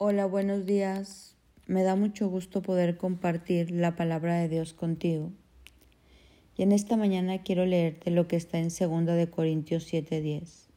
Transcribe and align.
Hola, 0.00 0.26
buenos 0.26 0.64
días. 0.64 1.34
Me 1.66 1.82
da 1.82 1.96
mucho 1.96 2.28
gusto 2.28 2.62
poder 2.62 2.98
compartir 2.98 3.72
la 3.72 3.96
palabra 3.96 4.36
de 4.38 4.48
Dios 4.48 4.72
contigo. 4.72 5.32
Y 6.56 6.62
en 6.62 6.70
esta 6.70 6.96
mañana 6.96 7.42
quiero 7.42 7.66
leerte 7.66 8.12
lo 8.12 8.28
que 8.28 8.36
está 8.36 8.60
en 8.60 8.68
2 8.68 9.06
de 9.16 9.28
Corintios 9.28 9.92
7:10. 9.92 10.68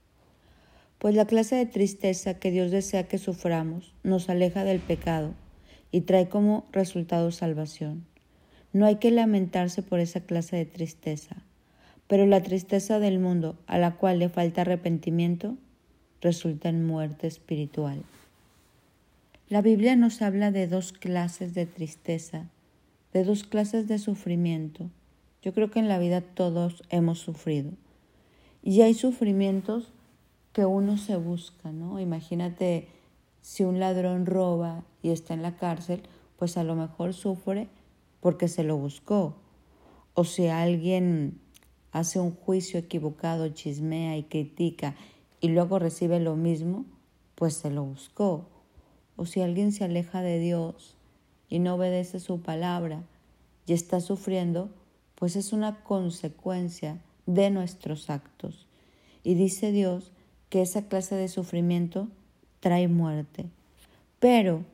Pues 0.98 1.14
la 1.14 1.28
clase 1.28 1.56
de 1.56 1.68
tristeza 1.68 2.40
que 2.40 2.50
Dios 2.50 2.72
desea 2.72 3.08
que 3.08 3.20
suframos 3.20 3.94
nos 4.02 4.28
aleja 4.28 4.64
del 4.64 4.80
pecado 4.80 5.36
y 5.92 6.02
trae 6.02 6.28
como 6.28 6.66
resultado 6.72 7.32
salvación. 7.32 8.08
No 8.74 8.88
hay 8.88 8.96
que 8.96 9.12
lamentarse 9.12 9.84
por 9.84 10.00
esa 10.00 10.22
clase 10.22 10.56
de 10.56 10.66
tristeza, 10.66 11.44
pero 12.08 12.26
la 12.26 12.42
tristeza 12.42 12.98
del 12.98 13.20
mundo 13.20 13.56
a 13.68 13.78
la 13.78 13.98
cual 13.98 14.18
le 14.18 14.30
falta 14.30 14.62
arrepentimiento 14.62 15.58
resulta 16.22 16.70
en 16.70 16.88
muerte 16.88 17.28
espiritual. 17.28 18.02
La 19.52 19.62
Biblia 19.62 19.98
nos 19.98 20.22
habla 20.22 20.50
de 20.50 20.66
dos 20.66 20.94
clases 20.94 21.54
de 21.54 21.66
tristeza, 21.66 22.50
de 23.12 23.26
dos 23.26 23.44
clases 23.44 23.86
de 23.86 24.00
sufrimiento. 24.00 24.90
Yo 25.42 25.54
creo 25.54 25.70
que 25.70 25.80
en 25.80 25.90
la 25.90 26.00
vida 26.00 26.22
todos 26.22 26.84
hemos 26.88 27.20
sufrido. 27.20 27.74
Y 28.64 28.80
hay 28.80 28.94
sufrimientos 28.94 29.92
que 30.54 30.66
uno 30.66 30.98
se 30.98 31.18
busca, 31.18 31.74
¿no? 31.74 32.00
Imagínate 32.00 32.88
si 33.42 33.66
un 33.66 33.82
ladrón 33.82 34.26
roba 34.26 34.86
y 35.04 35.10
está 35.10 35.34
en 35.34 35.42
la 35.42 35.58
cárcel, 35.58 36.02
pues 36.38 36.56
a 36.56 36.64
lo 36.64 36.78
mejor 36.78 37.14
sufre 37.14 37.68
porque 38.22 38.48
se 38.48 38.64
lo 38.64 38.78
buscó. 38.78 39.36
O 40.14 40.24
si 40.24 40.48
alguien 40.48 41.42
hace 41.92 42.22
un 42.22 42.32
juicio 42.34 42.80
equivocado, 42.80 43.50
chismea 43.50 44.16
y 44.16 44.24
critica 44.24 44.96
y 45.42 45.50
luego 45.50 45.78
recibe 45.78 46.22
lo 46.22 46.38
mismo, 46.38 46.86
pues 47.36 47.56
se 47.56 47.70
lo 47.70 47.84
buscó. 47.84 48.48
O 49.22 49.28
si 49.28 49.44
alguien 49.44 49.72
se 49.72 49.84
aleja 49.84 50.24
de 50.24 50.40
Dios 50.40 50.96
y 51.48 51.60
no 51.60 51.76
obedece 51.76 52.20
su 52.20 52.42
palabra 52.42 53.04
y 53.68 53.74
está 53.74 54.02
sufriendo, 54.02 54.72
pues 55.14 55.36
es 55.36 55.54
una 55.54 55.84
consecuencia 55.84 56.98
de 57.28 57.52
nuestros 57.52 58.10
actos. 58.10 58.66
Y 59.22 59.36
dice 59.36 59.72
Dios 59.72 60.12
que 60.50 60.64
esa 60.64 60.88
clase 60.88 61.14
de 61.14 61.28
sufrimiento 61.28 62.08
trae 62.62 62.88
muerte. 62.88 63.46
Pero 64.20 64.66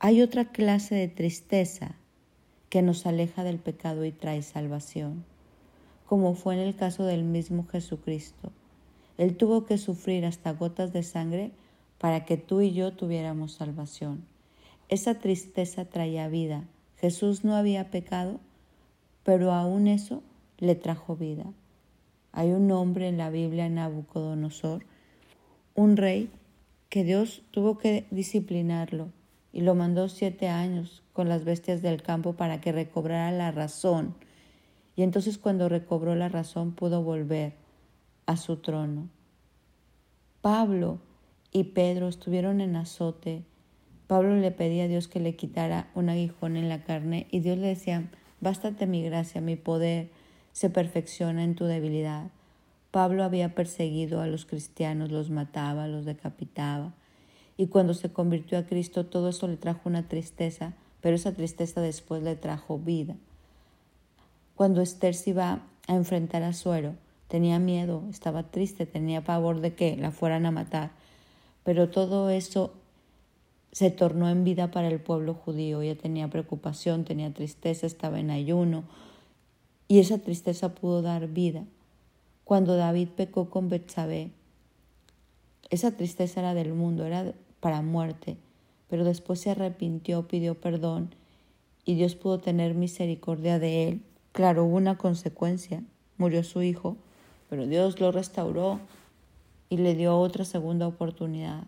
hay 0.00 0.22
otra 0.22 0.46
clase 0.46 0.96
de 0.96 1.06
tristeza 1.06 1.94
que 2.70 2.82
nos 2.82 3.06
aleja 3.06 3.44
del 3.44 3.60
pecado 3.60 4.04
y 4.04 4.10
trae 4.10 4.42
salvación, 4.42 5.24
como 6.06 6.34
fue 6.34 6.54
en 6.54 6.62
el 6.62 6.74
caso 6.74 7.04
del 7.04 7.22
mismo 7.22 7.64
Jesucristo. 7.68 8.50
Él 9.18 9.36
tuvo 9.36 9.66
que 9.66 9.78
sufrir 9.78 10.26
hasta 10.26 10.50
gotas 10.50 10.92
de 10.92 11.04
sangre 11.04 11.52
para 12.04 12.26
que 12.26 12.36
tú 12.36 12.60
y 12.60 12.74
yo 12.74 12.92
tuviéramos 12.92 13.54
salvación. 13.54 14.26
Esa 14.90 15.20
tristeza 15.20 15.86
traía 15.86 16.28
vida. 16.28 16.68
Jesús 16.98 17.44
no 17.44 17.56
había 17.56 17.90
pecado, 17.90 18.40
pero 19.22 19.52
aún 19.52 19.86
eso 19.86 20.22
le 20.58 20.74
trajo 20.74 21.16
vida. 21.16 21.46
Hay 22.30 22.50
un 22.50 22.70
hombre 22.72 23.08
en 23.08 23.16
la 23.16 23.30
Biblia, 23.30 23.70
Nabucodonosor, 23.70 24.84
un 25.74 25.96
rey 25.96 26.30
que 26.90 27.04
Dios 27.04 27.40
tuvo 27.50 27.78
que 27.78 28.04
disciplinarlo 28.10 29.08
y 29.50 29.62
lo 29.62 29.74
mandó 29.74 30.10
siete 30.10 30.48
años 30.48 31.02
con 31.14 31.30
las 31.30 31.46
bestias 31.46 31.80
del 31.80 32.02
campo 32.02 32.34
para 32.34 32.60
que 32.60 32.72
recobrara 32.72 33.32
la 33.32 33.50
razón. 33.50 34.14
Y 34.94 35.04
entonces 35.04 35.38
cuando 35.38 35.70
recobró 35.70 36.14
la 36.14 36.28
razón 36.28 36.72
pudo 36.72 37.02
volver 37.02 37.54
a 38.26 38.36
su 38.36 38.58
trono. 38.58 39.08
Pablo 40.42 41.00
y 41.54 41.64
Pedro 41.64 42.08
estuvieron 42.08 42.60
en 42.60 42.74
azote. 42.74 43.44
Pablo 44.08 44.36
le 44.36 44.50
pedía 44.50 44.84
a 44.84 44.88
Dios 44.88 45.06
que 45.06 45.20
le 45.20 45.36
quitara 45.36 45.88
un 45.94 46.08
aguijón 46.08 46.56
en 46.56 46.68
la 46.68 46.82
carne 46.82 47.28
y 47.30 47.40
Dios 47.40 47.56
le 47.56 47.68
decía, 47.68 48.10
bástate 48.40 48.86
mi 48.88 49.04
gracia, 49.04 49.40
mi 49.40 49.54
poder 49.54 50.10
se 50.52 50.68
perfecciona 50.68 51.44
en 51.44 51.54
tu 51.54 51.64
debilidad. 51.64 52.26
Pablo 52.90 53.22
había 53.22 53.54
perseguido 53.54 54.20
a 54.20 54.26
los 54.26 54.46
cristianos, 54.46 55.12
los 55.12 55.30
mataba, 55.30 55.86
los 55.86 56.04
decapitaba. 56.04 56.92
Y 57.56 57.68
cuando 57.68 57.94
se 57.94 58.12
convirtió 58.12 58.58
a 58.58 58.66
Cristo, 58.66 59.06
todo 59.06 59.28
eso 59.28 59.46
le 59.46 59.56
trajo 59.56 59.88
una 59.88 60.08
tristeza, 60.08 60.74
pero 61.00 61.14
esa 61.14 61.34
tristeza 61.34 61.80
después 61.80 62.20
le 62.24 62.34
trajo 62.34 62.80
vida. 62.80 63.14
Cuando 64.56 64.82
Esther 64.82 65.14
se 65.14 65.30
iba 65.30 65.62
a 65.86 65.94
enfrentar 65.94 66.42
a 66.42 66.52
Suero, 66.52 66.96
tenía 67.28 67.60
miedo, 67.60 68.02
estaba 68.10 68.42
triste, 68.50 68.86
tenía 68.86 69.22
pavor 69.22 69.60
de 69.60 69.74
que 69.74 69.96
la 69.96 70.10
fueran 70.10 70.46
a 70.46 70.50
matar, 70.50 70.90
pero 71.64 71.88
todo 71.88 72.30
eso 72.30 72.72
se 73.72 73.90
tornó 73.90 74.28
en 74.28 74.44
vida 74.44 74.70
para 74.70 74.86
el 74.86 75.00
pueblo 75.00 75.34
judío. 75.34 75.80
Ella 75.80 75.96
tenía 75.98 76.28
preocupación, 76.28 77.04
tenía 77.04 77.34
tristeza, 77.34 77.86
estaba 77.86 78.20
en 78.20 78.30
ayuno 78.30 78.84
y 79.88 79.98
esa 79.98 80.18
tristeza 80.18 80.74
pudo 80.74 81.02
dar 81.02 81.26
vida. 81.26 81.64
Cuando 82.44 82.76
David 82.76 83.08
pecó 83.16 83.50
con 83.50 83.68
Betsabé, 83.68 84.30
esa 85.70 85.96
tristeza 85.96 86.40
era 86.40 86.54
del 86.54 86.72
mundo, 86.72 87.04
era 87.04 87.32
para 87.58 87.82
muerte, 87.82 88.36
pero 88.88 89.02
después 89.02 89.40
se 89.40 89.50
arrepintió, 89.50 90.28
pidió 90.28 90.54
perdón 90.60 91.10
y 91.84 91.94
Dios 91.94 92.14
pudo 92.14 92.38
tener 92.38 92.74
misericordia 92.74 93.58
de 93.58 93.88
él. 93.88 94.02
Claro, 94.32 94.64
hubo 94.64 94.76
una 94.76 94.98
consecuencia, 94.98 95.82
murió 96.18 96.44
su 96.44 96.62
hijo, 96.62 96.96
pero 97.48 97.66
Dios 97.66 97.98
lo 98.00 98.12
restauró 98.12 98.78
y 99.68 99.78
le 99.78 99.94
dio 99.94 100.18
otra 100.18 100.44
segunda 100.44 100.86
oportunidad. 100.86 101.64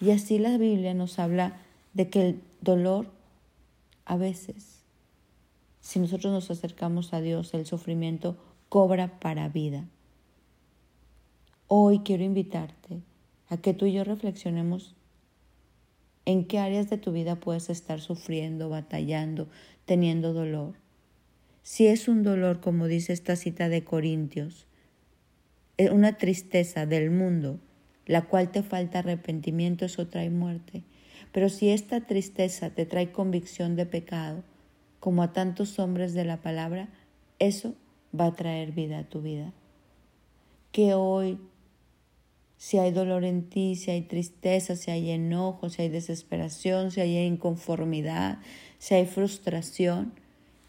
Y 0.00 0.10
así 0.10 0.38
la 0.38 0.58
Biblia 0.58 0.94
nos 0.94 1.18
habla 1.18 1.60
de 1.94 2.08
que 2.08 2.28
el 2.28 2.40
dolor 2.60 3.06
a 4.04 4.16
veces, 4.16 4.82
si 5.80 6.00
nosotros 6.00 6.32
nos 6.32 6.50
acercamos 6.50 7.12
a 7.12 7.20
Dios, 7.20 7.54
el 7.54 7.66
sufrimiento 7.66 8.36
cobra 8.68 9.20
para 9.20 9.48
vida. 9.48 9.84
Hoy 11.68 12.00
quiero 12.00 12.24
invitarte 12.24 13.00
a 13.48 13.56
que 13.56 13.74
tú 13.74 13.86
y 13.86 13.92
yo 13.92 14.04
reflexionemos 14.04 14.94
en 16.24 16.44
qué 16.44 16.58
áreas 16.58 16.88
de 16.90 16.98
tu 16.98 17.12
vida 17.12 17.36
puedes 17.36 17.70
estar 17.70 18.00
sufriendo, 18.00 18.68
batallando, 18.68 19.48
teniendo 19.84 20.32
dolor. 20.32 20.74
Si 21.62 21.86
es 21.86 22.08
un 22.08 22.22
dolor, 22.22 22.60
como 22.60 22.86
dice 22.86 23.12
esta 23.12 23.36
cita 23.36 23.68
de 23.68 23.84
Corintios, 23.84 24.66
una 25.78 26.18
tristeza 26.18 26.86
del 26.86 27.10
mundo, 27.10 27.58
la 28.06 28.22
cual 28.22 28.50
te 28.50 28.62
falta 28.62 29.00
arrepentimiento, 29.00 29.84
eso 29.84 30.08
trae 30.08 30.30
muerte. 30.30 30.82
Pero 31.32 31.48
si 31.48 31.70
esta 31.70 32.06
tristeza 32.06 32.70
te 32.70 32.84
trae 32.84 33.12
convicción 33.12 33.74
de 33.76 33.86
pecado, 33.86 34.42
como 35.00 35.22
a 35.22 35.32
tantos 35.32 35.78
hombres 35.78 36.12
de 36.14 36.24
la 36.24 36.42
palabra, 36.42 36.88
eso 37.38 37.74
va 38.18 38.26
a 38.26 38.34
traer 38.34 38.72
vida 38.72 39.00
a 39.00 39.08
tu 39.08 39.22
vida. 39.22 39.52
Que 40.70 40.94
hoy, 40.94 41.38
si 42.56 42.78
hay 42.78 42.92
dolor 42.92 43.24
en 43.24 43.48
ti, 43.48 43.74
si 43.76 43.90
hay 43.90 44.02
tristeza, 44.02 44.76
si 44.76 44.90
hay 44.90 45.10
enojo, 45.10 45.70
si 45.70 45.82
hay 45.82 45.88
desesperación, 45.88 46.90
si 46.90 47.00
hay 47.00 47.16
inconformidad, 47.18 48.38
si 48.78 48.94
hay 48.94 49.06
frustración, 49.06 50.12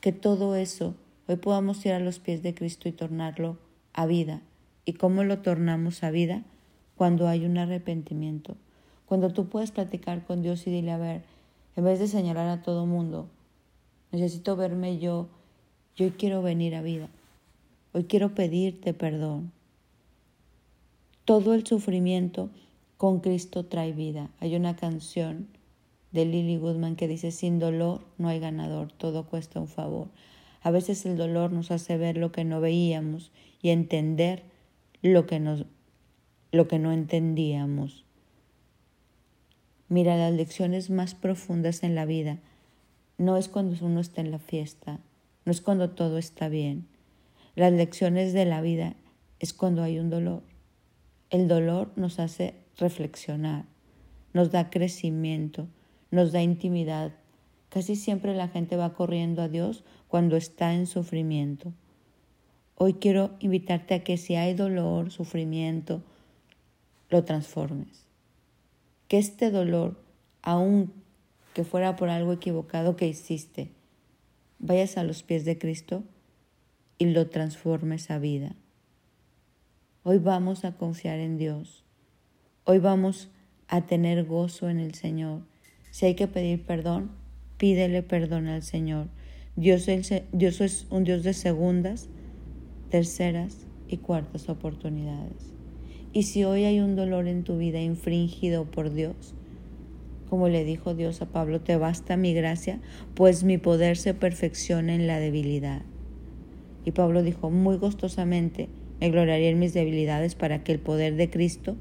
que 0.01 0.11
todo 0.11 0.55
eso 0.55 0.95
hoy 1.27 1.35
podamos 1.35 1.85
ir 1.85 1.93
a 1.93 1.99
los 1.99 2.19
pies 2.19 2.41
de 2.41 2.53
Cristo 2.53 2.89
y 2.89 2.91
tornarlo 2.91 3.59
a 3.93 4.05
vida 4.05 4.41
¿Y 4.85 4.93
cómo 4.93 5.23
lo 5.23 5.39
tornamos 5.39 6.03
a 6.03 6.11
vida? 6.11 6.43
Cuando 6.95 7.27
hay 7.27 7.45
un 7.45 7.57
arrepentimiento. 7.57 8.55
Cuando 9.05 9.31
tú 9.31 9.47
puedes 9.47 9.71
platicar 9.71 10.25
con 10.25 10.41
Dios 10.41 10.65
y 10.67 10.71
dile, 10.71 10.91
a 10.91 10.97
ver, 10.97 11.23
en 11.75 11.83
vez 11.85 11.99
de 11.99 12.07
señalar 12.07 12.47
a 12.49 12.61
todo 12.61 12.85
mundo, 12.85 13.27
necesito 14.11 14.55
verme 14.55 14.99
yo, 14.99 15.27
yo 15.95 16.09
quiero 16.17 16.41
venir 16.41 16.75
a 16.75 16.81
vida. 16.81 17.09
Hoy 17.93 18.05
quiero 18.05 18.33
pedirte 18.33 18.93
perdón. 18.93 19.51
Todo 21.25 21.53
el 21.53 21.65
sufrimiento 21.65 22.49
con 22.97 23.19
Cristo 23.19 23.65
trae 23.65 23.93
vida. 23.93 24.29
Hay 24.39 24.55
una 24.55 24.75
canción 24.75 25.47
de 26.11 26.25
Lily 26.25 26.57
Goodman 26.57 26.95
que 26.95 27.07
dice, 27.07 27.31
sin 27.31 27.59
dolor 27.59 28.01
no 28.17 28.27
hay 28.27 28.39
ganador, 28.39 28.91
todo 28.91 29.25
cuesta 29.25 29.59
un 29.59 29.67
favor. 29.67 30.07
A 30.61 30.71
veces 30.71 31.05
el 31.05 31.17
dolor 31.17 31.51
nos 31.51 31.71
hace 31.71 31.97
ver 31.97 32.17
lo 32.17 32.31
que 32.31 32.45
no 32.45 32.61
veíamos 32.61 33.31
y 33.61 33.69
entender 33.69 34.43
lo 35.03 35.27
que, 35.27 35.39
nos, 35.39 35.65
lo 36.51 36.67
que 36.67 36.79
no 36.79 36.91
entendíamos. 36.91 38.05
Mira, 39.89 40.17
las 40.17 40.33
lecciones 40.33 40.89
más 40.89 41.13
profundas 41.13 41.83
en 41.83 41.93
la 41.93 42.05
vida 42.05 42.39
no 43.17 43.37
es 43.37 43.49
cuando 43.49 43.75
uno 43.85 43.99
está 43.99 44.21
en 44.21 44.31
la 44.31 44.39
fiesta, 44.39 44.99
no 45.45 45.51
es 45.51 45.61
cuando 45.61 45.91
todo 45.91 46.17
está 46.17 46.49
bien. 46.49 46.87
Las 47.55 47.73
lecciones 47.73 48.33
de 48.33 48.45
la 48.45 48.61
vida 48.61 48.95
es 49.39 49.53
cuando 49.53 49.83
hay 49.83 49.99
un 49.99 50.09
dolor. 50.09 50.41
El 51.29 51.47
dolor 51.47 51.91
nos 51.95 52.19
hace 52.19 52.55
reflexionar, 52.77 53.65
nos 54.33 54.51
da 54.51 54.69
crecimiento, 54.69 55.67
nos 56.11 56.31
da 56.31 56.41
intimidad. 56.41 57.11
Casi 57.69 57.95
siempre 57.95 58.35
la 58.35 58.47
gente 58.47 58.77
va 58.77 58.93
corriendo 58.93 59.41
a 59.41 59.49
Dios 59.49 59.83
cuando 60.07 60.37
está 60.37 60.73
en 60.73 60.87
sufrimiento. 60.87 61.73
Hoy 62.75 62.95
quiero 62.95 63.35
invitarte 63.39 63.93
a 63.93 64.03
que 64.03 64.17
si 64.17 64.35
hay 64.35 64.53
dolor, 64.53 65.11
sufrimiento, 65.11 66.01
lo 67.09 67.23
transformes. 67.23 68.05
Que 69.07 69.17
este 69.17 69.51
dolor 69.51 70.01
aun 70.41 70.91
que 71.53 71.63
fuera 71.63 71.95
por 71.95 72.09
algo 72.09 72.33
equivocado 72.33 72.95
que 72.95 73.07
hiciste, 73.07 73.69
vayas 74.59 74.97
a 74.97 75.03
los 75.03 75.23
pies 75.23 75.45
de 75.45 75.57
Cristo 75.57 76.03
y 76.97 77.05
lo 77.05 77.29
transformes 77.29 78.09
a 78.09 78.17
vida. 78.17 78.55
Hoy 80.03 80.17
vamos 80.17 80.65
a 80.65 80.73
confiar 80.73 81.19
en 81.19 81.37
Dios. 81.37 81.83
Hoy 82.65 82.79
vamos 82.79 83.29
a 83.67 83.81
tener 83.85 84.25
gozo 84.25 84.69
en 84.69 84.79
el 84.79 84.95
Señor. 84.95 85.41
Si 85.91 86.05
hay 86.05 86.15
que 86.15 86.27
pedir 86.27 86.65
perdón, 86.65 87.11
pídele 87.57 88.03
perdón 88.03 88.47
al 88.47 88.63
Señor. 88.63 89.07
Dios 89.55 89.87
es, 89.87 90.11
Dios 90.31 90.59
es 90.59 90.87
un 90.89 91.03
Dios 91.03 91.23
de 91.23 91.33
segundas, 91.33 92.09
terceras 92.93 93.65
y 93.87 93.97
cuartas 93.97 94.49
oportunidades. 94.49 95.51
Y 96.11 96.23
si 96.23 96.43
hoy 96.43 96.65
hay 96.65 96.79
un 96.79 96.95
dolor 96.95 97.27
en 97.27 97.43
tu 97.43 97.57
vida 97.57 97.81
infringido 97.81 98.65
por 98.65 98.93
Dios, 98.93 99.33
como 100.29 100.47
le 100.47 100.63
dijo 100.63 100.93
Dios 100.93 101.19
a 101.23 101.25
Pablo, 101.25 101.59
te 101.59 101.75
basta 101.75 102.17
mi 102.17 102.35
gracia, 102.35 102.79
pues 103.15 103.43
mi 103.43 103.57
poder 103.57 103.97
se 103.97 104.13
perfecciona 104.13 104.93
en 104.93 105.07
la 105.07 105.17
debilidad. 105.17 105.81
Y 106.85 106.91
Pablo 106.91 107.23
dijo, 107.23 107.49
muy 107.49 107.77
gustosamente 107.77 108.69
me 109.01 109.09
gloriaré 109.09 109.49
en 109.49 109.57
mis 109.57 109.73
debilidades 109.73 110.35
para 110.35 110.63
que 110.63 110.71
el 110.71 110.79
poder 110.79 111.15
de 111.15 111.31
Cristo 111.31 111.75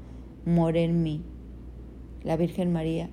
more 0.45 0.83
en 0.83 1.03
mí. 1.03 1.21
La 2.23 2.37
Virgen 2.37 2.73
María 2.73 3.11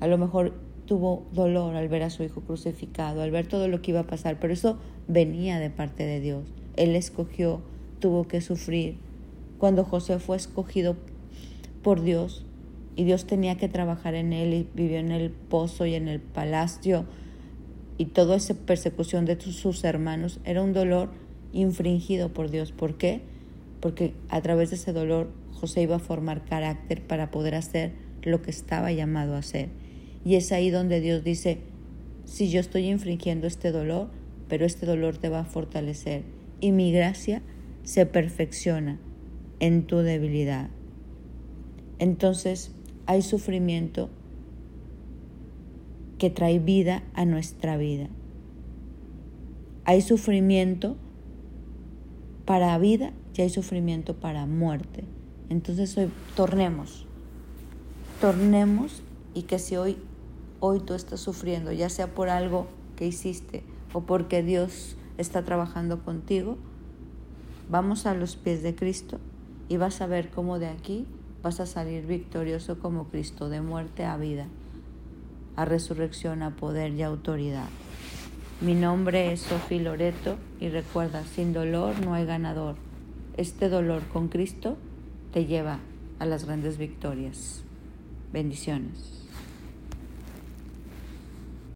a 0.00 0.08
lo 0.08 0.18
mejor 0.18 0.52
tuvo 0.84 1.28
dolor 1.32 1.76
al 1.76 1.86
ver 1.86 2.02
a 2.02 2.10
su 2.10 2.24
hijo 2.24 2.40
crucificado, 2.40 3.22
al 3.22 3.30
ver 3.30 3.46
todo 3.46 3.68
lo 3.68 3.82
que 3.82 3.92
iba 3.92 4.00
a 4.00 4.06
pasar, 4.08 4.40
pero 4.40 4.52
eso 4.52 4.80
venía 5.06 5.60
de 5.60 5.70
parte 5.70 6.04
de 6.04 6.18
Dios. 6.18 6.59
Él 6.76 6.96
escogió, 6.96 7.60
tuvo 7.98 8.26
que 8.26 8.40
sufrir. 8.40 8.96
Cuando 9.58 9.84
José 9.84 10.18
fue 10.18 10.36
escogido 10.36 10.96
por 11.82 12.02
Dios, 12.02 12.44
y 12.96 13.04
Dios 13.04 13.26
tenía 13.26 13.56
que 13.56 13.68
trabajar 13.68 14.14
en 14.14 14.32
él 14.32 14.52
y 14.52 14.68
vivió 14.74 14.98
en 14.98 15.10
el 15.10 15.30
pozo 15.30 15.86
y 15.86 15.94
en 15.94 16.08
el 16.08 16.20
palacio 16.20 17.06
y 17.96 18.06
toda 18.06 18.36
esa 18.36 18.54
persecución 18.54 19.26
de 19.26 19.40
sus 19.40 19.84
hermanos 19.84 20.40
era 20.44 20.62
un 20.62 20.72
dolor 20.72 21.10
infringido 21.52 22.32
por 22.32 22.50
Dios. 22.50 22.72
¿Por 22.72 22.96
qué? 22.96 23.20
Porque 23.80 24.14
a 24.28 24.40
través 24.40 24.70
de 24.70 24.76
ese 24.76 24.92
dolor 24.92 25.30
José 25.52 25.82
iba 25.82 25.96
a 25.96 25.98
formar 25.98 26.44
carácter 26.44 27.06
para 27.06 27.30
poder 27.30 27.54
hacer 27.54 27.92
lo 28.22 28.42
que 28.42 28.50
estaba 28.50 28.92
llamado 28.92 29.34
a 29.34 29.38
hacer. 29.38 29.68
Y 30.24 30.36
es 30.36 30.50
ahí 30.52 30.70
donde 30.70 31.00
Dios 31.00 31.24
dice, 31.24 31.58
si 32.24 32.50
yo 32.50 32.60
estoy 32.60 32.88
infringiendo 32.88 33.46
este 33.46 33.70
dolor, 33.70 34.08
pero 34.48 34.64
este 34.64 34.86
dolor 34.86 35.18
te 35.18 35.28
va 35.28 35.40
a 35.40 35.44
fortalecer 35.44 36.22
y 36.60 36.72
mi 36.72 36.92
gracia 36.92 37.42
se 37.82 38.06
perfecciona 38.06 38.98
en 39.58 39.86
tu 39.86 39.98
debilidad. 39.98 40.70
Entonces, 41.98 42.72
hay 43.06 43.22
sufrimiento 43.22 44.08
que 46.18 46.30
trae 46.30 46.58
vida 46.58 47.02
a 47.14 47.24
nuestra 47.24 47.76
vida. 47.76 48.08
Hay 49.84 50.02
sufrimiento 50.02 50.96
para 52.44 52.76
vida 52.78 53.12
y 53.34 53.42
hay 53.42 53.50
sufrimiento 53.50 54.14
para 54.20 54.46
muerte. 54.46 55.04
Entonces 55.48 55.96
hoy 55.96 56.10
tornemos, 56.36 57.06
tornemos 58.20 59.02
y 59.34 59.42
que 59.42 59.58
si 59.58 59.76
hoy, 59.76 59.96
hoy 60.60 60.80
tú 60.80 60.94
estás 60.94 61.20
sufriendo, 61.20 61.72
ya 61.72 61.88
sea 61.88 62.14
por 62.14 62.28
algo 62.28 62.66
que 62.96 63.06
hiciste 63.06 63.64
o 63.92 64.02
porque 64.02 64.42
Dios 64.42 64.96
está 65.20 65.42
trabajando 65.42 66.02
contigo, 66.02 66.56
vamos 67.70 68.06
a 68.06 68.14
los 68.14 68.36
pies 68.36 68.62
de 68.62 68.74
Cristo 68.74 69.18
y 69.68 69.76
vas 69.76 70.00
a 70.00 70.06
ver 70.06 70.30
cómo 70.30 70.58
de 70.58 70.68
aquí 70.68 71.06
vas 71.42 71.60
a 71.60 71.66
salir 71.66 72.06
victorioso 72.06 72.78
como 72.78 73.08
Cristo, 73.08 73.48
de 73.48 73.60
muerte 73.60 74.04
a 74.04 74.16
vida, 74.16 74.46
a 75.56 75.64
resurrección, 75.64 76.42
a 76.42 76.56
poder 76.56 76.92
y 76.94 77.02
autoridad. 77.02 77.68
Mi 78.60 78.74
nombre 78.74 79.32
es 79.32 79.40
Sofi 79.40 79.78
Loreto 79.78 80.36
y 80.60 80.68
recuerda, 80.68 81.24
sin 81.24 81.52
dolor 81.52 81.98
no 82.04 82.14
hay 82.14 82.26
ganador. 82.26 82.76
Este 83.36 83.68
dolor 83.68 84.02
con 84.12 84.28
Cristo 84.28 84.76
te 85.32 85.46
lleva 85.46 85.78
a 86.18 86.26
las 86.26 86.44
grandes 86.44 86.76
victorias. 86.76 87.62
Bendiciones. 88.32 89.19